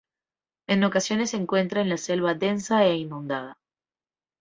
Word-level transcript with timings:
En 0.67 0.83
ocasiones 0.83 1.29
se 1.29 1.37
encuentra 1.37 1.81
en 1.81 1.85
en 1.85 1.89
la 1.89 1.97
selva 1.97 2.33
densa 2.33 2.83
e 2.87 2.95
inundada. 2.95 3.59